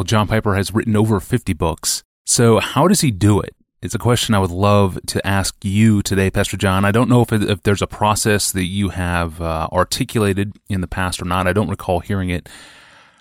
well, 0.00 0.04
John 0.06 0.28
Piper 0.28 0.54
has 0.54 0.72
written 0.72 0.96
over 0.96 1.20
50 1.20 1.52
books. 1.52 2.02
So 2.24 2.58
how 2.58 2.88
does 2.88 3.02
he 3.02 3.10
do 3.10 3.38
it? 3.38 3.54
It's 3.82 3.94
a 3.94 3.98
question 3.98 4.34
I 4.34 4.38
would 4.38 4.50
love 4.50 4.98
to 5.08 5.26
ask 5.26 5.54
you 5.62 6.00
today, 6.00 6.30
Pastor 6.30 6.56
John. 6.56 6.86
I 6.86 6.90
don't 6.90 7.10
know 7.10 7.20
if, 7.20 7.34
it, 7.34 7.42
if 7.42 7.64
there's 7.64 7.82
a 7.82 7.86
process 7.86 8.50
that 8.52 8.64
you 8.64 8.88
have 8.88 9.42
uh, 9.42 9.68
articulated 9.70 10.56
in 10.70 10.80
the 10.80 10.86
past 10.86 11.20
or 11.20 11.26
not. 11.26 11.46
I 11.46 11.52
don't 11.52 11.68
recall 11.68 12.00
hearing 12.00 12.30
it. 12.30 12.48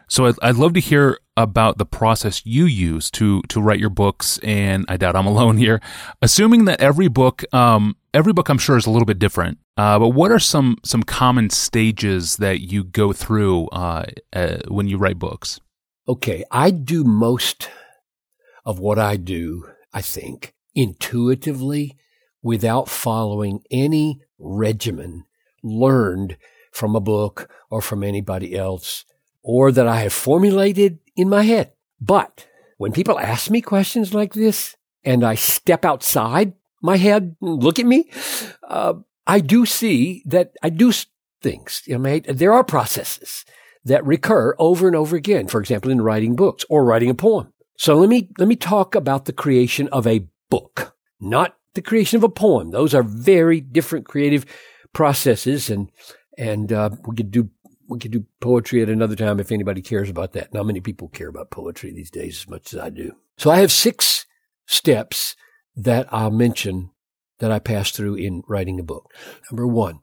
So 0.07 0.27
I'd, 0.27 0.35
I'd, 0.41 0.55
love 0.55 0.71
to 0.75 0.79
hear 0.79 1.19
about 1.35 1.79
the 1.79 1.85
process 1.85 2.45
you 2.45 2.63
use 2.63 3.11
to 3.11 3.41
to 3.49 3.61
write 3.61 3.81
your 3.81 3.89
books. 3.89 4.39
And 4.41 4.85
I 4.87 4.95
doubt 4.95 5.17
I'm 5.17 5.27
alone 5.35 5.57
here. 5.57 5.81
Assuming 6.21 6.63
that 6.63 6.79
every 6.79 7.09
book, 7.09 7.43
um, 7.53 7.97
every 8.13 8.31
book 8.31 8.47
I'm 8.47 8.57
sure 8.57 8.77
is 8.77 8.85
a 8.85 8.89
little 8.89 9.05
bit 9.05 9.19
different. 9.19 9.57
Uh, 9.75 9.99
but 9.99 10.09
what 10.09 10.31
are 10.31 10.39
some 10.39 10.77
some 10.85 11.03
common 11.03 11.49
stages 11.49 12.37
that 12.37 12.61
you 12.61 12.85
go 12.85 13.11
through 13.11 13.67
uh, 13.67 14.05
uh, 14.31 14.59
when 14.69 14.87
you 14.87 14.97
write 14.97 15.19
books? 15.19 15.59
Okay, 16.09 16.43
I 16.51 16.71
do 16.71 17.03
most 17.03 17.69
of 18.65 18.79
what 18.79 18.99
I 18.99 19.15
do 19.15 19.65
I 19.93 20.01
think, 20.01 20.53
intuitively 20.75 21.97
without 22.41 22.89
following 22.89 23.61
any 23.71 24.21
regimen 24.37 25.25
learned 25.63 26.37
from 26.71 26.95
a 26.95 27.01
book 27.01 27.49
or 27.69 27.81
from 27.81 28.03
anybody 28.03 28.55
else 28.55 29.05
or 29.41 29.71
that 29.71 29.87
I 29.87 30.01
have 30.01 30.13
formulated 30.13 30.99
in 31.15 31.29
my 31.29 31.43
head. 31.43 31.73
But 31.99 32.47
when 32.77 32.91
people 32.91 33.19
ask 33.19 33.49
me 33.49 33.61
questions 33.61 34.13
like 34.13 34.33
this 34.33 34.75
and 35.03 35.23
I 35.23 35.35
step 35.35 35.83
outside 35.83 36.53
my 36.81 36.97
head, 36.97 37.35
look 37.41 37.79
at 37.79 37.85
me, 37.85 38.09
uh, 38.63 38.93
I 39.27 39.41
do 39.41 39.65
see 39.65 40.23
that 40.25 40.53
I 40.63 40.69
do 40.69 40.91
things. 41.41 41.83
There 41.87 42.53
are 42.53 42.63
processes 42.63 43.43
that 43.85 44.05
recur 44.05 44.55
over 44.59 44.87
and 44.87 44.95
over 44.95 45.15
again. 45.15 45.47
For 45.47 45.59
example, 45.59 45.91
in 45.91 46.01
writing 46.01 46.35
books 46.35 46.65
or 46.69 46.83
writing 46.85 47.09
a 47.09 47.15
poem. 47.15 47.53
So 47.77 47.95
let 47.95 48.09
me, 48.09 48.29
let 48.37 48.47
me 48.47 48.55
talk 48.55 48.95
about 48.95 49.25
the 49.25 49.33
creation 49.33 49.87
of 49.89 50.05
a 50.05 50.27
book, 50.49 50.95
not 51.19 51.55
the 51.75 51.81
creation 51.81 52.17
of 52.17 52.23
a 52.23 52.29
poem. 52.29 52.71
Those 52.71 52.93
are 52.93 53.03
very 53.03 53.61
different 53.61 54.05
creative 54.05 54.45
processes 54.93 55.69
and, 55.69 55.89
and, 56.37 56.73
uh, 56.73 56.89
we 57.07 57.15
could 57.15 57.31
do, 57.31 57.49
we 57.87 57.99
could 57.99 58.11
do 58.11 58.25
poetry 58.41 58.81
at 58.81 58.89
another 58.89 59.15
time 59.15 59.39
if 59.39 59.51
anybody 59.51 59.81
cares 59.81 60.09
about 60.09 60.33
that. 60.33 60.53
Not 60.53 60.65
many 60.65 60.81
people 60.81 61.07
care 61.07 61.29
about 61.29 61.51
poetry 61.51 61.91
these 61.91 62.11
days 62.11 62.41
as 62.41 62.49
much 62.49 62.73
as 62.73 62.79
I 62.79 62.89
do. 62.89 63.13
So 63.37 63.49
I 63.49 63.59
have 63.59 63.71
six 63.71 64.25
steps 64.65 65.35
that 65.75 66.07
I'll 66.11 66.31
mention 66.31 66.91
that 67.39 67.51
I 67.51 67.59
pass 67.59 67.91
through 67.91 68.15
in 68.15 68.43
writing 68.47 68.79
a 68.79 68.83
book. 68.83 69.11
Number 69.51 69.67
one, 69.67 69.99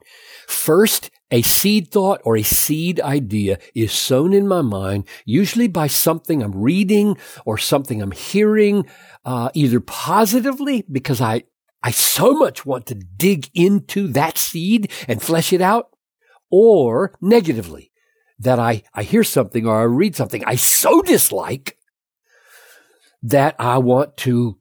first, 0.47 1.09
a 1.29 1.41
seed 1.41 1.91
thought 1.91 2.21
or 2.23 2.37
a 2.37 2.43
seed 2.43 2.99
idea 3.01 3.59
is 3.75 3.91
sown 3.91 4.33
in 4.33 4.47
my 4.47 4.61
mind, 4.61 5.05
usually 5.25 5.67
by 5.67 5.87
something 5.87 6.41
I'm 6.41 6.55
reading 6.55 7.17
or 7.45 7.57
something 7.57 8.01
I'm 8.01 8.11
hearing, 8.11 8.85
uh, 9.25 9.49
either 9.53 9.79
positively 9.79 10.85
because 10.91 11.21
I, 11.21 11.43
I 11.83 11.91
so 11.91 12.33
much 12.33 12.65
want 12.65 12.85
to 12.87 12.95
dig 12.95 13.49
into 13.53 14.07
that 14.09 14.37
seed 14.37 14.91
and 15.07 15.21
flesh 15.21 15.53
it 15.53 15.61
out, 15.61 15.89
or 16.49 17.13
negatively 17.21 17.91
that 18.39 18.59
I, 18.59 18.83
I 18.93 19.03
hear 19.03 19.23
something 19.23 19.67
or 19.67 19.79
I 19.79 19.83
read 19.83 20.15
something 20.15 20.43
I 20.45 20.55
so 20.55 21.01
dislike 21.01 21.77
that 23.23 23.55
I 23.59 23.79
want 23.79 24.15
to 24.17 24.57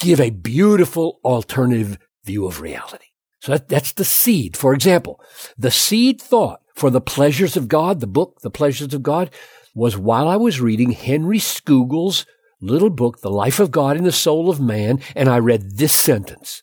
give 0.00 0.20
a 0.20 0.30
beautiful 0.30 1.20
alternative 1.24 1.98
view 2.26 2.46
of 2.46 2.60
reality. 2.60 3.06
So 3.40 3.52
that, 3.52 3.68
that's 3.68 3.92
the 3.92 4.04
seed. 4.04 4.56
For 4.56 4.74
example, 4.74 5.20
the 5.56 5.70
seed 5.70 6.20
thought 6.20 6.60
for 6.74 6.90
the 6.90 7.00
pleasures 7.00 7.56
of 7.56 7.68
God, 7.68 8.00
the 8.00 8.06
book, 8.06 8.40
The 8.42 8.50
Pleasures 8.50 8.92
of 8.92 9.02
God, 9.02 9.30
was 9.74 9.96
while 9.96 10.28
I 10.28 10.36
was 10.36 10.60
reading 10.60 10.90
Henry 10.90 11.38
Scougal's 11.38 12.26
little 12.60 12.90
book, 12.90 13.20
The 13.20 13.30
Life 13.30 13.60
of 13.60 13.70
God 13.70 13.96
in 13.96 14.04
the 14.04 14.12
Soul 14.12 14.50
of 14.50 14.60
Man, 14.60 15.00
and 15.14 15.28
I 15.28 15.38
read 15.38 15.76
this 15.76 15.92
sentence. 15.92 16.62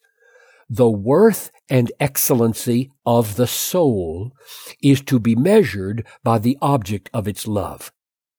The 0.69 0.90
worth 0.90 1.52
and 1.69 1.91
excellency 2.00 2.91
of 3.06 3.35
the 3.35 3.47
soul 3.47 4.31
is 4.81 5.02
to 5.02 5.19
be 5.19 5.35
measured 5.35 6.06
by 6.23 6.40
the 6.40 6.57
object 6.62 7.09
of 7.13 7.28
its 7.28 7.47
love. 7.47 7.91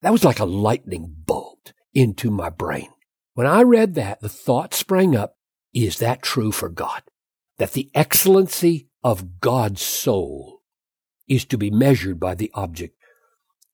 That 0.03 0.13
was 0.13 0.25
like 0.25 0.41
a 0.41 0.45
lightning 0.45 1.15
bolt 1.25 1.73
into 1.95 2.31
my 2.31 2.51
brain. 2.51 2.89
When 3.34 3.47
I 3.47 3.63
read 3.63 3.95
that, 3.95 4.21
the 4.21 4.29
thought 4.29 4.75
sprang 4.75 5.17
up, 5.17 5.37
is 5.73 5.99
that 5.99 6.23
true 6.23 6.53
for 6.53 6.69
God? 6.69 7.03
That 7.59 7.72
the 7.72 7.91
excellency 7.94 8.88
of 9.03 9.41
God's 9.41 9.82
soul 9.82 10.62
is 11.28 11.44
to 11.47 11.59
be 11.59 11.70
measured 11.70 12.20
by 12.20 12.34
the 12.34 12.50
object 12.54 12.97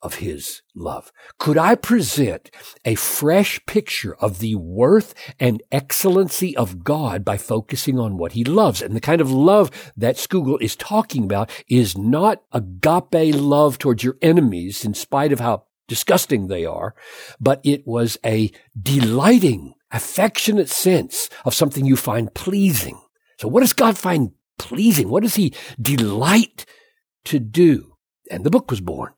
of 0.03 0.17
his 0.17 0.63
love. 0.75 1.13
Could 1.39 1.59
I 1.59 1.75
present 1.75 2.51
a 2.85 2.95
fresh 2.95 3.61
picture 3.67 4.15
of 4.17 4.39
the 4.39 4.55
worth 4.55 5.15
and 5.39 5.63
excellency 5.71 6.57
of 6.57 6.83
God 6.83 7.25
by 7.25 7.37
focusing 7.37 7.99
on 7.99 8.17
what 8.17 8.33
he 8.33 8.43
loves? 8.45 8.81
And 8.81 8.97
the 8.97 9.01
kind 9.01 9.21
of 9.21 9.31
love 9.31 9.71
that 9.97 10.17
Scougal 10.17 10.61
is 10.61 10.75
talking 10.75 11.25
about 11.25 11.51
is 11.69 11.99
not 11.99 12.43
agape 12.53 13.35
love 13.35 13.79
towards 13.79 14.03
your 14.03 14.17
enemies 14.23 14.85
in 14.85 14.95
spite 14.95 15.33
of 15.33 15.41
how 15.41 15.65
disgusting 15.87 16.47
they 16.47 16.65
are, 16.65 16.95
but 17.39 17.61
it 17.65 17.87
was 17.87 18.17
a 18.25 18.51
delighting, 18.81 19.75
affectionate 19.91 20.71
sense 20.71 21.29
of 21.45 21.53
something 21.53 21.85
you 21.85 21.97
find 21.97 22.33
pleasing. 22.33 22.99
So 23.41 23.49
what 23.49 23.61
does 23.61 23.73
God 23.73 23.97
find 23.97 24.33
pleasing? 24.59 25.09
What 25.09 25.23
does 25.23 25.37
he 25.37 25.55
delight 25.81 26.67
to 27.25 27.39
do? 27.39 27.97
And 28.31 28.45
the 28.45 28.51
book 28.51 28.71
was 28.71 28.83
born. 28.83 29.15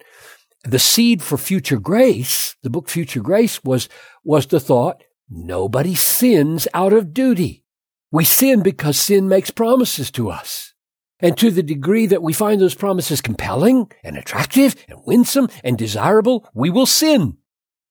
The 0.62 0.78
seed 0.78 1.22
for 1.22 1.36
future 1.36 1.80
grace, 1.80 2.54
the 2.62 2.70
book 2.70 2.88
Future 2.88 3.20
Grace 3.20 3.64
was, 3.64 3.88
was 4.22 4.46
the 4.46 4.60
thought, 4.60 5.02
nobody 5.28 5.96
sins 5.96 6.68
out 6.72 6.92
of 6.92 7.12
duty. 7.12 7.64
We 8.12 8.24
sin 8.24 8.62
because 8.62 8.96
sin 8.96 9.28
makes 9.28 9.50
promises 9.50 10.12
to 10.12 10.30
us. 10.30 10.72
And 11.18 11.36
to 11.38 11.50
the 11.50 11.64
degree 11.64 12.06
that 12.06 12.22
we 12.22 12.32
find 12.32 12.60
those 12.60 12.76
promises 12.76 13.20
compelling 13.20 13.90
and 14.04 14.16
attractive 14.16 14.76
and 14.88 15.00
winsome 15.04 15.48
and 15.64 15.76
desirable, 15.76 16.48
we 16.54 16.70
will 16.70 16.86
sin. 16.86 17.38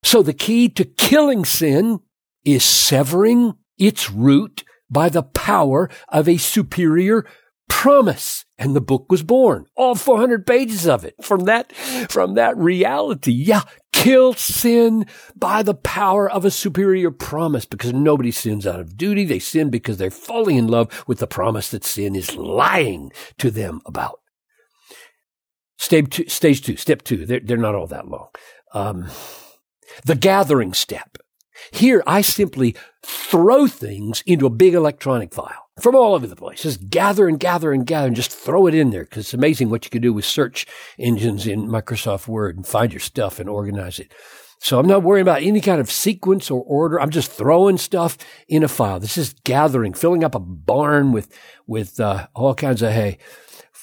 So 0.03 0.24
the 0.24 0.34
key 0.34 0.69
to 0.69 0.86
killing 0.86 1.44
sin 1.44 2.00
is 2.46 2.63
severing 2.63 3.56
its 3.78 4.09
root 4.09 4.63
by 4.91 5.09
the 5.09 5.24
power 5.24 5.90
of 6.09 6.28
a 6.28 6.38
superior 6.38 7.25
promise. 7.68 8.46
And 8.59 8.75
the 8.75 8.81
book 8.81 9.09
was 9.09 9.24
born. 9.24 9.66
All 9.75 9.96
400 9.96 10.46
pages 10.46 10.85
of 10.85 11.03
it 11.03 11.16
from 11.24 11.46
that, 11.46 11.74
from 12.09 12.35
that 12.35 12.56
reality. 12.57 13.31
Yeah. 13.31 13.63
Kill 13.94 14.34
sin 14.34 15.06
by 15.35 15.63
the 15.63 15.74
power 15.74 16.30
of 16.30 16.46
a 16.46 16.51
superior 16.51 17.12
promise 17.12 17.66
because 17.66 17.94
nobody 17.94 18.31
sins 18.31 18.68
out 18.68 18.80
of 18.80 18.97
duty. 18.97 19.25
They 19.25 19.40
sin 19.40 19.69
because 19.69 19.97
they're 19.97 20.12
falling 20.12 20.57
in 20.57 20.68
love 20.68 21.03
with 21.07 21.19
the 21.19 21.28
promise 21.28 21.69
that 21.69 21.84
sin 21.84 22.16
is 22.16 22.35
lying 22.35 23.12
to 23.38 23.50
them 23.50 23.81
about. 23.85 24.19
Stage 25.78 26.09
two, 26.12 26.30
stage 26.30 26.62
two 26.62 26.75
step 26.78 27.01
two. 27.01 27.25
They're, 27.25 27.40
they're 27.40 27.57
not 27.57 27.74
all 27.74 27.88
that 27.88 28.07
long. 28.07 28.28
Um, 28.74 29.07
the 30.06 30.16
gathering 30.16 30.74
step. 30.74 31.18
Here, 31.72 32.03
I 32.07 32.22
simply 32.22 32.75
throw 33.03 33.67
things 33.67 34.23
into 34.25 34.45
a 34.45 34.51
big 34.51 34.73
electronic 34.73 35.33
file 35.33 35.67
from 35.79 35.95
all 35.95 36.13
over 36.13 36.27
the 36.27 36.35
place. 36.35 36.63
Just 36.63 36.89
gather 36.89 37.27
and 37.27 37.39
gather 37.39 37.72
and 37.72 37.85
gather 37.85 38.07
and 38.07 38.16
just 38.16 38.31
throw 38.31 38.67
it 38.67 38.75
in 38.75 38.91
there 38.91 39.03
because 39.03 39.25
it's 39.25 39.33
amazing 39.33 39.69
what 39.69 39.85
you 39.85 39.91
can 39.91 40.01
do 40.01 40.13
with 40.13 40.25
search 40.25 40.66
engines 40.97 41.47
in 41.47 41.67
Microsoft 41.67 42.27
Word 42.27 42.55
and 42.55 42.67
find 42.67 42.91
your 42.91 43.00
stuff 43.00 43.39
and 43.39 43.50
organize 43.50 44.00
it. 44.00 44.13
So 44.59 44.77
I'm 44.77 44.88
not 44.88 45.01
worrying 45.01 45.23
about 45.23 45.41
any 45.41 45.59
kind 45.59 45.81
of 45.81 45.89
sequence 45.89 46.51
or 46.51 46.61
order. 46.61 47.01
I'm 47.01 47.09
just 47.09 47.31
throwing 47.31 47.79
stuff 47.79 48.16
in 48.47 48.63
a 48.63 48.67
file. 48.67 49.00
This 49.00 49.17
is 49.17 49.33
gathering, 49.44 49.94
filling 49.94 50.23
up 50.23 50.35
a 50.35 50.39
barn 50.39 51.11
with, 51.11 51.35
with, 51.66 52.00
uh, 52.00 52.27
all 52.35 52.53
kinds 52.53 52.83
of 52.83 52.91
hay. 52.91 53.17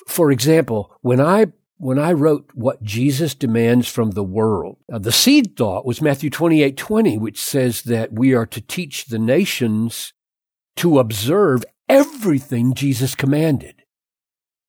For 0.06 0.30
example, 0.30 0.96
when 1.00 1.20
I 1.20 1.46
when 1.78 1.98
I 1.98 2.12
wrote 2.12 2.50
what 2.54 2.82
Jesus 2.82 3.34
demands 3.34 3.88
from 3.88 4.10
the 4.10 4.24
world, 4.24 4.78
uh, 4.92 4.98
the 4.98 5.12
seed 5.12 5.56
thought 5.56 5.86
was 5.86 6.02
Matthew 6.02 6.28
28, 6.28 6.76
20, 6.76 7.18
which 7.18 7.40
says 7.40 7.82
that 7.82 8.12
we 8.12 8.34
are 8.34 8.46
to 8.46 8.60
teach 8.60 9.06
the 9.06 9.18
nations 9.18 10.12
to 10.76 10.98
observe 10.98 11.64
everything 11.88 12.74
Jesus 12.74 13.14
commanded. 13.14 13.82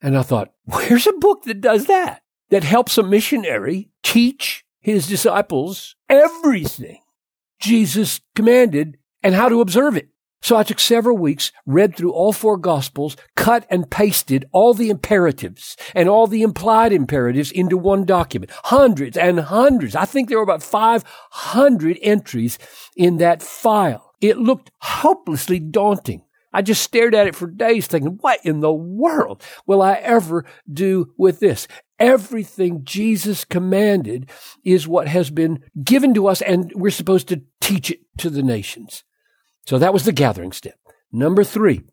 And 0.02 0.18
I 0.18 0.22
thought, 0.22 0.54
where's 0.66 1.08
a 1.08 1.14
book 1.14 1.44
that 1.44 1.62
does 1.62 1.88
that? 1.88 2.22
That 2.50 2.64
helps 2.64 2.98
a 2.98 3.04
missionary 3.04 3.92
teach 4.02 4.64
his 4.80 5.08
disciples 5.08 5.96
everything 6.08 7.02
Jesus 7.60 8.22
commanded 8.36 8.98
and 9.22 9.36
how 9.36 9.50
to 9.50 9.62
observe 9.62 9.96
it. 9.98 10.09
So 10.42 10.56
I 10.56 10.64
took 10.64 10.80
several 10.80 11.18
weeks, 11.18 11.52
read 11.66 11.96
through 11.96 12.14
all 12.14 12.32
four 12.32 12.58
gospels, 12.58 13.18
cut 13.36 13.66
and 13.70 13.90
pasted 13.90 14.46
all 14.52 14.74
the 14.74 14.90
imperatives 14.90 15.76
and 15.94 16.08
all 16.08 16.28
the 16.28 16.44
implied 16.44 16.94
imperatives 16.94 17.52
into 17.52 17.78
one 17.78 18.06
document. 18.06 18.52
Hundreds 18.66 19.18
and 19.18 19.40
hundreds. 19.40 19.96
I 19.96 20.06
think 20.06 20.30
there 20.30 20.38
were 20.38 20.44
about 20.44 20.64
500 20.64 22.00
entries 22.02 22.58
in 22.96 23.18
that 23.18 23.44
file. 23.44 24.14
It 24.22 24.38
looked 24.38 24.72
hopelessly 24.80 25.60
daunting. 25.60 26.24
I 26.52 26.62
just 26.62 26.82
stared 26.82 27.14
at 27.14 27.28
it 27.28 27.36
for 27.36 27.48
days 27.48 27.88
thinking, 27.88 28.18
what 28.22 28.40
in 28.44 28.62
the 28.62 28.74
world 28.74 29.44
will 29.68 29.82
I 29.82 29.94
ever 29.96 30.46
do 30.72 31.14
with 31.18 31.40
this? 31.40 31.68
Everything 32.00 32.84
Jesus 32.84 33.46
commanded 33.46 34.30
is 34.64 34.88
what 34.88 35.08
has 35.08 35.30
been 35.30 35.60
given 35.84 36.14
to 36.16 36.28
us 36.28 36.42
and 36.42 36.72
we're 36.74 36.90
supposed 36.90 37.28
to 37.28 37.44
teach 37.62 37.92
it 37.92 38.00
to 38.18 38.30
the 38.30 38.42
nations. 38.42 39.04
So 39.70 39.78
that 39.78 39.94
was 39.94 40.04
the 40.04 40.12
gathering 40.12 40.52
step. 40.52 40.80
Number 41.12 41.44
three, 41.44 41.84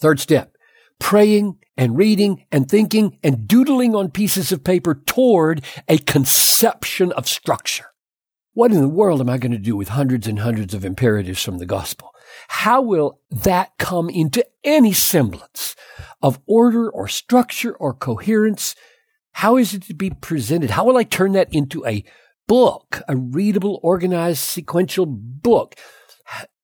third 0.00 0.18
step, 0.18 0.56
praying 0.98 1.58
and 1.76 1.96
reading 1.96 2.44
and 2.50 2.68
thinking 2.68 3.20
and 3.22 3.46
doodling 3.46 3.94
on 3.94 4.10
pieces 4.10 4.50
of 4.50 4.64
paper 4.64 4.96
toward 5.06 5.64
a 5.86 5.98
conception 5.98 7.12
of 7.12 7.28
structure. 7.28 7.84
What 8.54 8.72
in 8.72 8.80
the 8.80 8.88
world 8.88 9.20
am 9.20 9.30
I 9.30 9.38
going 9.38 9.52
to 9.52 9.58
do 9.58 9.76
with 9.76 9.90
hundreds 9.90 10.26
and 10.26 10.40
hundreds 10.40 10.74
of 10.74 10.84
imperatives 10.84 11.40
from 11.40 11.58
the 11.58 11.66
gospel? 11.66 12.10
How 12.48 12.82
will 12.82 13.20
that 13.30 13.78
come 13.78 14.10
into 14.10 14.44
any 14.64 14.92
semblance 14.92 15.76
of 16.20 16.40
order 16.48 16.90
or 16.90 17.06
structure 17.06 17.76
or 17.76 17.94
coherence? 17.94 18.74
How 19.34 19.56
is 19.56 19.72
it 19.72 19.82
to 19.82 19.94
be 19.94 20.10
presented? 20.10 20.70
How 20.70 20.84
will 20.84 20.96
I 20.96 21.04
turn 21.04 21.30
that 21.34 21.54
into 21.54 21.86
a 21.86 22.02
book, 22.48 23.02
a 23.06 23.14
readable, 23.14 23.78
organized, 23.84 24.38
sequential 24.38 25.06
book? 25.06 25.76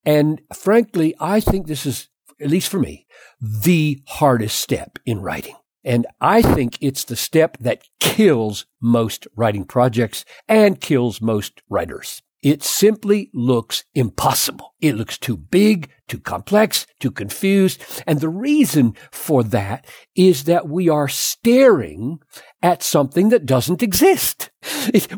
And 0.06 0.41
frankly, 0.55 1.14
I 1.20 1.41
think 1.41 1.67
this 1.67 1.85
is, 1.85 2.08
at 2.41 2.49
least 2.49 2.69
for 2.69 2.79
me, 2.79 3.06
the 3.41 4.00
hardest 4.06 4.58
step 4.58 4.99
in 5.05 5.20
writing. 5.20 5.56
And 5.85 6.06
I 6.20 6.43
think 6.43 6.79
it's 6.81 7.05
the 7.05 7.17
step 7.17 7.58
that 7.58 7.82
kills 8.00 8.67
most 8.81 9.26
writing 9.37 9.64
projects 9.64 10.25
and 10.49 10.81
kills 10.81 11.20
most 11.20 11.62
writers. 11.69 12.23
It 12.42 12.62
simply 12.62 13.30
looks 13.32 13.84
impossible. 13.94 14.74
It 14.80 14.94
looks 14.94 15.18
too 15.18 15.36
big, 15.36 15.90
too 16.06 16.20
complex, 16.20 16.86
too 17.00 17.10
confused. 17.10 17.82
And 18.06 18.20
the 18.20 18.28
reason 18.28 18.94
for 19.10 19.42
that 19.44 19.86
is 20.14 20.44
that 20.44 20.68
we 20.68 20.88
are 20.88 21.08
staring 21.08 22.18
at 22.62 22.82
something 22.82 23.30
that 23.30 23.46
doesn't 23.46 23.82
exist. 23.82 24.50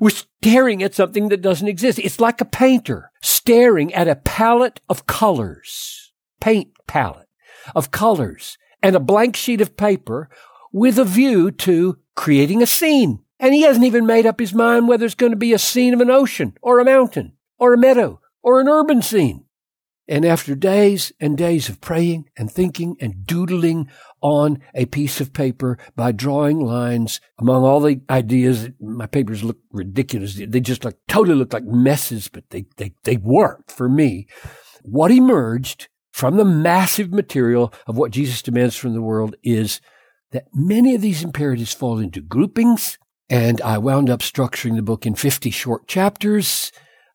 we're 0.01 0.11
staring 0.11 0.83
at 0.83 0.95
something 0.95 1.29
that 1.29 1.43
doesn't 1.43 1.69
exist. 1.69 1.99
It's 1.99 2.21
like 2.21 2.41
a 2.41 2.47
painter 2.47 3.11
staring 3.21 3.93
at 3.93 4.09
a 4.09 4.17
palette 4.17 4.81
of 4.89 5.07
colors, 5.07 6.13
paint 6.41 6.71
palette 6.87 7.29
of 7.75 7.91
colors 7.91 8.57
and 8.83 8.95
a 8.95 9.01
blank 9.01 9.37
sheet 9.37 9.61
of 9.61 9.77
paper 9.77 10.31
with 10.73 10.99
a 10.99 11.05
view 11.05 11.51
to 11.51 11.99
creating 12.15 12.63
a 12.63 12.67
scene. 12.67 13.21
And 13.41 13.55
he 13.55 13.63
hasn't 13.63 13.85
even 13.85 14.07
made 14.07 14.27
up 14.27 14.41
his 14.41 14.55
mind 14.55 14.89
whether 14.89 15.07
it's 15.07 15.15
going 15.15 15.33
to 15.33 15.37
be 15.37 15.53
a 15.53 15.59
scene 15.59 15.95
of 15.95 16.01
an 16.01 16.11
ocean 16.11 16.57
or 16.61 16.81
a 16.81 16.85
mountain 16.85 17.35
or 17.59 17.73
a 17.73 17.79
meadow 17.79 18.21
or 18.43 18.61
an 18.61 18.69
urban 18.69 19.03
scene. 19.03 19.45
And 20.11 20.25
after 20.25 20.55
days 20.55 21.13
and 21.21 21.37
days 21.37 21.69
of 21.69 21.83
praying 21.83 22.31
and 22.37 22.51
thinking 22.51 22.97
and 22.99 23.27
doodling 23.27 23.91
on 24.23 24.59
a 24.75 24.87
piece 24.87 25.21
of 25.21 25.35
paper 25.35 25.79
by 25.95 26.13
drawing 26.13 26.61
lines 26.61 27.21
among 27.39 27.63
all 27.63 27.81
the 27.81 28.01
ideas, 28.09 28.71
my 28.81 29.07
papers 29.07 29.45
look 29.45 29.59
ridiculous. 29.71 30.35
They 30.35 30.61
just 30.61 30.85
like 30.85 30.97
totally 31.09 31.37
look 31.37 31.53
like 31.53 31.65
messes, 31.65 32.29
but 32.29 32.49
they, 32.49 32.65
they, 32.79 32.95
they 33.05 33.19
worked 33.19 33.71
for 33.71 33.87
me. 33.87 34.27
What 34.83 35.11
emerged 35.11 35.89
from 36.11 36.39
the 36.39 36.45
massive 36.45 37.13
material 37.13 37.73
of 37.87 37.99
what 37.99 38.11
Jesus 38.11 38.41
demands 38.41 38.77
from 38.77 38.95
the 38.95 39.03
world 39.03 39.37
is 39.45 39.83
that 40.33 40.47
many 40.55 40.95
of 40.95 41.03
these 41.03 41.23
imperatives 41.23 41.75
fall 41.75 41.99
into 41.99 42.23
groupings. 42.23 42.99
And 43.31 43.61
I 43.61 43.79
wound 43.79 44.09
up 44.09 44.21
structuring 44.21 44.77
the 44.77 44.83
book 44.83 45.05
in 45.05 45.15
50 45.15 45.51
short 45.51 45.87
chapters, 45.87 46.73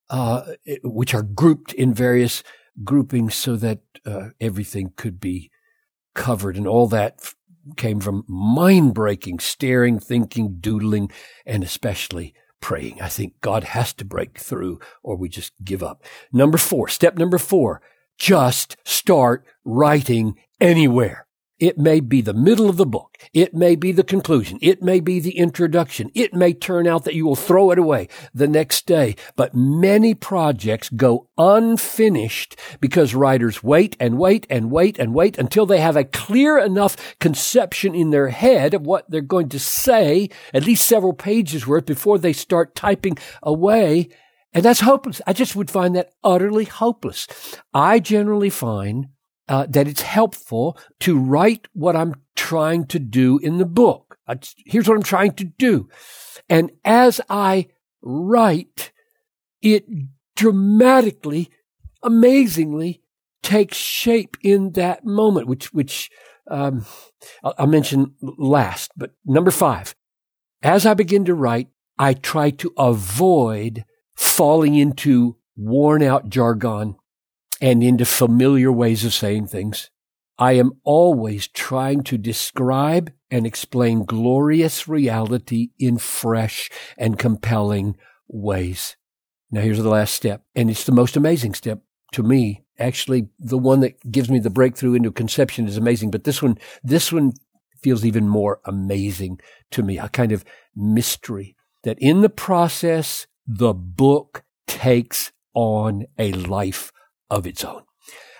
uh, 0.09 0.43
which 0.83 1.13
are 1.13 1.23
grouped 1.23 1.73
in 1.73 1.93
various 1.93 2.43
groupings 2.83 3.35
so 3.35 3.55
that 3.55 3.81
uh, 4.05 4.29
everything 4.39 4.93
could 4.95 5.19
be 5.19 5.51
covered. 6.13 6.55
And 6.55 6.67
all 6.67 6.87
that 6.87 7.15
f- 7.21 7.35
came 7.77 7.99
from 7.99 8.25
mind 8.27 8.93
breaking, 8.93 9.39
staring, 9.39 9.99
thinking, 9.99 10.57
doodling, 10.59 11.11
and 11.45 11.63
especially 11.63 12.33
praying. 12.61 13.01
I 13.01 13.09
think 13.09 13.41
God 13.41 13.63
has 13.65 13.93
to 13.95 14.05
break 14.05 14.39
through 14.39 14.79
or 15.01 15.17
we 15.17 15.29
just 15.29 15.53
give 15.63 15.83
up. 15.83 16.03
Number 16.31 16.57
four, 16.57 16.87
step 16.87 17.17
number 17.17 17.37
four, 17.37 17.81
just 18.17 18.77
start 18.85 19.45
writing 19.65 20.35
anywhere. 20.61 21.27
It 21.63 21.77
may 21.77 22.01
be 22.01 22.19
the 22.19 22.33
middle 22.33 22.69
of 22.69 22.75
the 22.75 22.85
book. 22.85 23.17
It 23.33 23.53
may 23.53 23.77
be 23.77 23.93
the 23.93 24.03
conclusion. 24.03 24.59
It 24.61 24.81
may 24.81 24.99
be 24.99 25.21
the 25.21 25.37
introduction. 25.37 26.11
It 26.13 26.33
may 26.33 26.51
turn 26.51 26.87
out 26.87 27.05
that 27.05 27.13
you 27.13 27.25
will 27.25 27.37
throw 27.37 27.71
it 27.71 27.79
away 27.79 28.09
the 28.33 28.49
next 28.49 28.85
day. 28.85 29.15
But 29.37 29.55
many 29.55 30.13
projects 30.13 30.89
go 30.89 31.29
unfinished 31.37 32.59
because 32.81 33.15
writers 33.15 33.63
wait 33.63 33.95
and 33.97 34.17
wait 34.17 34.45
and 34.49 34.71
wait 34.71 34.99
and 34.99 35.13
wait 35.13 35.37
until 35.37 35.65
they 35.65 35.79
have 35.79 35.95
a 35.95 36.03
clear 36.03 36.57
enough 36.57 37.17
conception 37.19 37.95
in 37.95 38.09
their 38.09 38.27
head 38.27 38.73
of 38.73 38.85
what 38.85 39.09
they're 39.09 39.21
going 39.21 39.47
to 39.47 39.59
say, 39.59 40.29
at 40.53 40.65
least 40.65 40.85
several 40.85 41.13
pages 41.13 41.65
worth 41.65 41.85
before 41.85 42.17
they 42.19 42.33
start 42.33 42.75
typing 42.75 43.17
away. 43.41 44.09
And 44.51 44.65
that's 44.65 44.81
hopeless. 44.81 45.21
I 45.25 45.31
just 45.31 45.55
would 45.55 45.71
find 45.71 45.95
that 45.95 46.11
utterly 46.25 46.65
hopeless. 46.65 47.25
I 47.73 48.01
generally 48.01 48.49
find 48.49 49.07
uh, 49.47 49.65
that 49.69 49.87
it's 49.87 50.01
helpful 50.01 50.77
to 51.01 51.17
write 51.17 51.67
what 51.73 51.95
I'm 51.95 52.15
trying 52.35 52.85
to 52.87 52.99
do 52.99 53.37
in 53.39 53.57
the 53.57 53.65
book. 53.65 54.17
Here's 54.65 54.87
what 54.87 54.95
I'm 54.95 55.03
trying 55.03 55.33
to 55.33 55.43
do. 55.43 55.89
And 56.49 56.71
as 56.85 57.19
I 57.29 57.67
write, 58.01 58.91
it 59.61 59.85
dramatically, 60.35 61.49
amazingly 62.01 63.01
takes 63.41 63.77
shape 63.77 64.37
in 64.41 64.71
that 64.71 65.05
moment, 65.05 65.47
which, 65.47 65.73
which, 65.73 66.09
um, 66.49 66.85
I'll 67.43 67.67
mention 67.67 68.15
last, 68.21 68.91
but 68.95 69.11
number 69.25 69.51
five, 69.51 69.95
as 70.61 70.85
I 70.85 70.93
begin 70.93 71.25
to 71.25 71.33
write, 71.33 71.67
I 71.99 72.13
try 72.13 72.49
to 72.51 72.73
avoid 72.77 73.85
falling 74.15 74.75
into 74.75 75.37
worn 75.55 76.01
out 76.01 76.29
jargon 76.29 76.95
and 77.63 77.81
into 77.81 78.03
familiar 78.03 78.69
ways 78.69 79.05
of 79.05 79.13
saying 79.13 79.47
things. 79.47 79.89
I 80.37 80.53
am 80.53 80.73
always 80.83 81.47
trying 81.47 82.03
to 82.03 82.17
describe 82.17 83.13
and 83.31 83.47
explain 83.47 84.03
glorious 84.03 84.85
reality 84.85 85.69
in 85.79 85.97
fresh 85.97 86.69
and 86.97 87.17
compelling 87.17 87.95
ways. 88.27 88.97
Now 89.49 89.61
here's 89.61 89.81
the 89.81 89.87
last 89.87 90.13
step, 90.13 90.43
and 90.53 90.69
it's 90.69 90.83
the 90.83 90.91
most 90.91 91.15
amazing 91.15 91.53
step 91.53 91.79
to 92.11 92.21
me. 92.21 92.65
Actually, 92.79 93.29
the 93.39 93.57
one 93.57 93.79
that 93.79 94.11
gives 94.11 94.29
me 94.29 94.39
the 94.39 94.49
breakthrough 94.49 94.95
into 94.95 95.09
conception 95.09 95.65
is 95.65 95.77
amazing, 95.77 96.11
but 96.11 96.25
this 96.25 96.41
one, 96.41 96.57
this 96.83 97.13
one 97.13 97.31
feels 97.81 98.03
even 98.03 98.27
more 98.27 98.59
amazing 98.65 99.39
to 99.71 99.83
me, 99.83 99.97
a 99.97 100.09
kind 100.09 100.33
of 100.33 100.43
mystery 100.75 101.55
that 101.83 101.97
in 101.99 102.19
the 102.19 102.29
process 102.29 103.25
the 103.47 103.73
book 103.73 104.43
takes 104.67 105.31
on 105.53 106.03
a 106.17 106.33
life 106.33 106.91
of 107.29 107.47
its 107.47 107.63
own. 107.63 107.83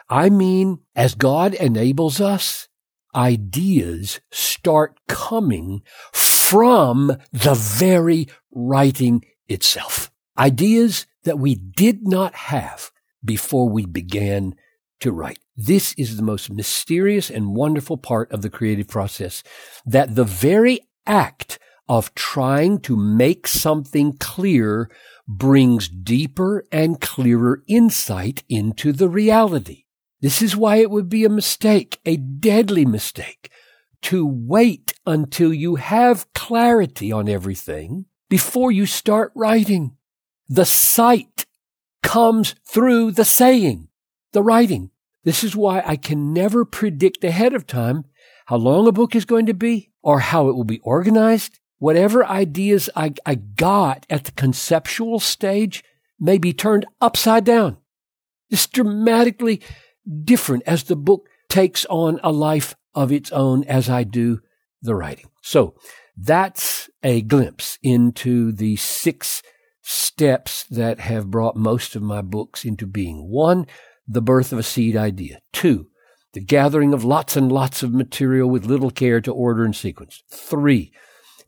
I 0.09 0.29
mean, 0.29 0.79
as 0.95 1.15
God 1.15 1.53
enables 1.53 2.19
us, 2.21 2.67
ideas 3.15 4.19
start 4.31 4.99
coming 5.07 5.81
from 6.11 7.17
the 7.31 7.53
very 7.53 8.27
writing 8.51 9.23
itself. 9.47 10.11
Ideas 10.37 11.05
that 11.23 11.39
we 11.39 11.55
did 11.55 12.07
not 12.07 12.35
have 12.35 12.91
before 13.23 13.69
we 13.69 13.85
began 13.85 14.55
to 14.99 15.11
write. 15.11 15.39
This 15.55 15.93
is 15.97 16.17
the 16.17 16.23
most 16.23 16.49
mysterious 16.49 17.29
and 17.29 17.55
wonderful 17.55 17.97
part 17.97 18.31
of 18.31 18.41
the 18.41 18.49
creative 18.49 18.87
process, 18.87 19.43
that 19.85 20.15
the 20.15 20.23
very 20.23 20.79
act 21.05 21.59
of 21.87 22.13
trying 22.15 22.79
to 22.79 22.95
make 22.95 23.47
something 23.47 24.13
clear 24.17 24.89
brings 25.27 25.87
deeper 25.87 26.65
and 26.71 26.99
clearer 27.01 27.63
insight 27.67 28.43
into 28.49 28.91
the 28.91 29.09
reality. 29.09 29.85
This 30.21 30.41
is 30.41 30.55
why 30.55 30.77
it 30.77 30.89
would 30.89 31.09
be 31.09 31.25
a 31.25 31.29
mistake, 31.29 31.99
a 32.05 32.17
deadly 32.17 32.85
mistake, 32.85 33.49
to 34.03 34.25
wait 34.25 34.93
until 35.05 35.53
you 35.53 35.75
have 35.75 36.31
clarity 36.33 37.11
on 37.11 37.27
everything 37.27 38.05
before 38.29 38.71
you 38.71 38.85
start 38.85 39.31
writing. 39.35 39.97
The 40.47 40.65
sight 40.65 41.45
comes 42.01 42.55
through 42.65 43.11
the 43.11 43.25
saying, 43.25 43.89
the 44.31 44.43
writing. 44.43 44.91
This 45.23 45.43
is 45.43 45.55
why 45.55 45.81
I 45.85 45.95
can 45.95 46.33
never 46.33 46.65
predict 46.65 47.23
ahead 47.23 47.53
of 47.53 47.65
time 47.65 48.05
how 48.47 48.57
long 48.57 48.87
a 48.87 48.91
book 48.91 49.15
is 49.15 49.25
going 49.25 49.45
to 49.45 49.53
be 49.53 49.91
or 50.01 50.19
how 50.19 50.49
it 50.49 50.55
will 50.55 50.65
be 50.65 50.79
organized 50.79 51.59
whatever 51.79 52.25
ideas 52.25 52.89
I, 52.95 53.13
I 53.25 53.35
got 53.35 54.05
at 54.09 54.25
the 54.25 54.31
conceptual 54.31 55.19
stage 55.19 55.83
may 56.19 56.37
be 56.37 56.53
turned 56.53 56.85
upside 57.01 57.43
down. 57.43 57.77
It's 58.49 58.67
dramatically 58.67 59.61
different 60.23 60.63
as 60.65 60.83
the 60.83 60.95
book 60.95 61.27
takes 61.49 61.85
on 61.85 62.19
a 62.23 62.31
life 62.31 62.75
of 62.93 63.11
its 63.11 63.31
own 63.31 63.63
as 63.65 63.89
I 63.89 64.03
do 64.03 64.39
the 64.81 64.95
writing. 64.95 65.25
So 65.41 65.75
that's 66.15 66.89
a 67.01 67.21
glimpse 67.21 67.77
into 67.81 68.51
the 68.51 68.75
six 68.75 69.41
steps 69.81 70.63
that 70.65 70.99
have 70.99 71.31
brought 71.31 71.55
most 71.55 71.95
of 71.95 72.01
my 72.01 72.21
books 72.21 72.63
into 72.63 72.85
being. 72.85 73.29
One, 73.29 73.65
the 74.07 74.21
birth 74.21 74.53
of 74.53 74.59
a 74.59 74.63
seed 74.63 74.95
idea. 74.95 75.39
Two, 75.51 75.87
the 76.33 76.39
gathering 76.41 76.93
of 76.93 77.03
lots 77.03 77.35
and 77.35 77.51
lots 77.51 77.83
of 77.83 77.93
material 77.93 78.49
with 78.49 78.65
little 78.65 78.91
care 78.91 79.21
to 79.21 79.33
order 79.33 79.65
and 79.65 79.75
sequence. 79.75 80.23
Three, 80.29 80.91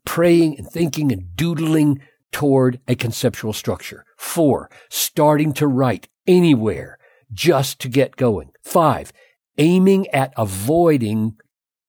praying 0.06 0.58
and 0.58 0.68
thinking 0.68 1.12
and 1.12 1.36
doodling 1.36 2.02
toward 2.32 2.80
a 2.88 2.96
conceptual 2.96 3.54
structure. 3.54 4.06
Four, 4.18 4.70
starting 4.90 5.54
to 5.54 5.68
write 5.68 6.08
anywhere 6.28 6.98
just 7.32 7.80
to 7.82 7.90
get 7.90 8.16
going. 8.16 8.52
Five, 8.64 9.12
aiming 9.58 10.08
at 10.10 10.34
avoiding 10.38 11.38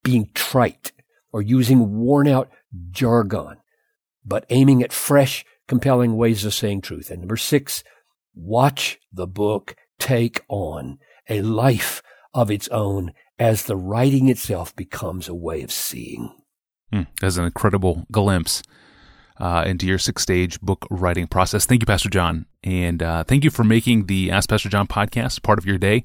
being 0.02 0.30
trite 0.34 0.92
or 1.32 1.42
using 1.42 1.96
worn 1.96 2.28
out 2.28 2.50
jargon, 2.90 3.56
but 4.24 4.46
aiming 4.50 4.82
at 4.82 4.92
fresh, 4.92 5.44
compelling 5.66 6.16
ways 6.16 6.44
of 6.44 6.54
saying 6.54 6.80
truth. 6.80 7.10
And 7.10 7.20
number 7.20 7.36
six, 7.36 7.82
watch 8.34 8.98
the 9.12 9.26
book 9.26 9.74
take 9.98 10.44
on 10.48 10.98
a 11.28 11.42
life 11.42 12.02
of 12.32 12.50
its 12.50 12.68
own 12.68 13.12
as 13.38 13.64
the 13.64 13.76
writing 13.76 14.28
itself 14.28 14.74
becomes 14.76 15.28
a 15.28 15.34
way 15.34 15.62
of 15.62 15.72
seeing. 15.72 16.32
Mm, 16.92 17.06
that's 17.20 17.36
an 17.36 17.44
incredible 17.44 18.06
glimpse 18.12 18.62
uh, 19.38 19.64
into 19.66 19.86
your 19.86 19.98
six 19.98 20.22
stage 20.22 20.60
book 20.60 20.86
writing 20.90 21.26
process. 21.26 21.66
Thank 21.66 21.82
you, 21.82 21.86
Pastor 21.86 22.08
John. 22.08 22.46
And 22.62 23.02
uh, 23.02 23.24
thank 23.24 23.44
you 23.44 23.50
for 23.50 23.64
making 23.64 24.06
the 24.06 24.30
Ask 24.30 24.48
Pastor 24.48 24.68
John 24.68 24.86
podcast 24.86 25.42
part 25.42 25.58
of 25.58 25.66
your 25.66 25.78
day. 25.78 26.04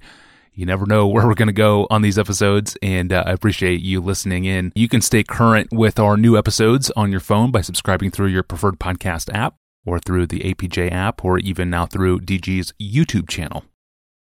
You 0.53 0.65
never 0.65 0.85
know 0.85 1.07
where 1.07 1.25
we're 1.25 1.33
going 1.33 1.47
to 1.47 1.53
go 1.53 1.87
on 1.89 2.01
these 2.01 2.19
episodes, 2.19 2.77
and 2.81 3.13
uh, 3.13 3.23
I 3.25 3.31
appreciate 3.31 3.79
you 3.79 4.01
listening 4.01 4.43
in. 4.43 4.73
You 4.75 4.89
can 4.89 4.99
stay 4.99 5.23
current 5.23 5.69
with 5.71 5.97
our 5.97 6.17
new 6.17 6.37
episodes 6.37 6.91
on 6.91 7.09
your 7.09 7.21
phone 7.21 7.51
by 7.51 7.61
subscribing 7.61 8.11
through 8.11 8.27
your 8.27 8.43
preferred 8.43 8.77
podcast 8.77 9.33
app, 9.33 9.55
or 9.85 9.97
through 9.97 10.27
the 10.27 10.41
APJ 10.41 10.91
app, 10.91 11.23
or 11.23 11.39
even 11.39 11.69
now 11.69 11.85
through 11.85 12.19
DG's 12.19 12.73
YouTube 12.81 13.29
channel 13.29 13.63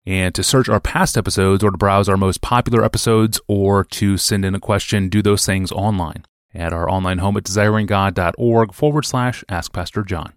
and 0.05 0.35
to 0.35 0.43
search 0.43 0.67
our 0.67 0.81
past 0.81 1.17
episodes 1.17 1.63
or 1.63 1.71
to 1.71 1.77
browse 1.77 2.09
our 2.09 2.17
most 2.17 2.41
popular 2.41 2.83
episodes 2.83 3.39
or 3.47 3.85
to 3.85 4.17
send 4.17 4.43
in 4.43 4.53
a 4.53 4.59
question, 4.59 5.07
do 5.07 5.21
those 5.21 5.45
things 5.45 5.71
online 5.71 6.25
at 6.53 6.74
our 6.74 6.89
online 6.89 7.19
home 7.19 7.38
at 7.38 7.43
desiringgod.org 7.43 8.74
forward 8.74 9.05
slash 9.05 9.43
ask 9.50 9.74
Pastor 9.74 10.03
John. 10.03 10.33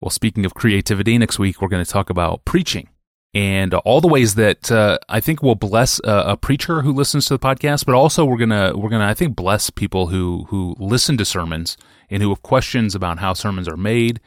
Well, 0.00 0.10
speaking 0.10 0.46
of 0.46 0.54
creativity, 0.54 1.18
next 1.18 1.38
week 1.38 1.60
we're 1.60 1.68
going 1.68 1.84
to 1.84 1.90
talk 1.90 2.10
about 2.10 2.44
preaching 2.44 2.88
and 3.32 3.74
all 3.74 4.00
the 4.00 4.08
ways 4.08 4.34
that 4.34 4.72
uh, 4.72 4.98
I 5.08 5.20
think 5.20 5.42
will 5.42 5.54
bless 5.54 6.00
a, 6.02 6.24
a, 6.28 6.36
preacher 6.36 6.82
who 6.82 6.92
listens 6.92 7.26
to 7.26 7.34
the 7.34 7.38
podcast, 7.38 7.86
but 7.86 7.94
also 7.94 8.24
we're 8.24 8.38
gonna 8.38 8.72
we're 8.76 8.88
gonna 8.88 9.06
I 9.06 9.14
think 9.14 9.36
bless 9.36 9.70
people 9.70 10.08
who 10.08 10.46
who 10.48 10.74
listen 10.78 11.16
to 11.18 11.24
sermons 11.24 11.76
and 12.08 12.22
who 12.22 12.30
have 12.30 12.42
questions 12.42 12.94
about 12.94 13.20
how 13.20 13.34
sermons 13.34 13.68
are 13.68 13.76
made 13.76 14.20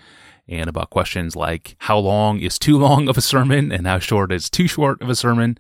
and 0.47 0.69
about 0.69 0.89
questions 0.89 1.35
like 1.35 1.75
how 1.79 1.97
long 1.97 2.39
is 2.39 2.57
too 2.57 2.77
long 2.77 3.09
of 3.09 3.17
a 3.17 3.21
sermon 3.21 3.71
and 3.71 3.85
how 3.85 3.99
short 3.99 4.31
is 4.31 4.49
too 4.49 4.67
short 4.67 5.01
of 5.01 5.09
a 5.09 5.15
sermon. 5.15 5.57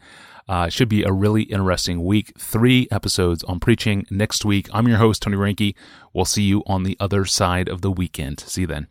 Uh, 0.47 0.69
should 0.69 0.89
be 0.89 1.03
a 1.03 1.11
really 1.11 1.43
interesting 1.43 2.03
week. 2.03 2.33
Three 2.37 2.87
episodes 2.91 3.43
on 3.45 3.59
preaching 3.59 4.05
next 4.09 4.43
week. 4.45 4.69
I'm 4.73 4.87
your 4.87 4.97
host, 4.97 5.21
Tony 5.21 5.37
Reinke. 5.37 5.75
We'll 6.13 6.25
see 6.25 6.43
you 6.43 6.63
on 6.67 6.83
the 6.83 6.97
other 6.99 7.25
side 7.25 7.69
of 7.69 7.81
the 7.81 7.91
weekend. 7.91 8.41
See 8.41 8.61
you 8.61 8.67
then. 8.67 8.87